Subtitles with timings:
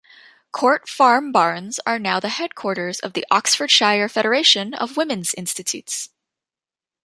[0.51, 6.09] Court Farm Barns are now the headquarters of the Oxfordshire Federation of Women's Institutes.